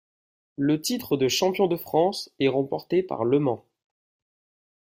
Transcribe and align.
Le 0.57 0.81
titre 0.81 1.15
de 1.15 1.27
champion 1.27 1.67
de 1.67 1.77
France 1.77 2.31
est 2.39 2.47
remporté 2.47 3.03
par 3.03 3.23
Le 3.23 3.37
Mans. 3.37 3.65